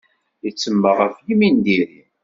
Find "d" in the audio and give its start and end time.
1.63-1.65